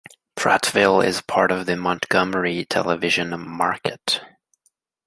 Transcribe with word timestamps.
Prattville 0.35 1.05
is 1.05 1.21
part 1.21 1.51
of 1.51 1.67
the 1.67 1.75
Montgomery 1.75 2.65
television 2.65 3.39
market. 3.39 4.19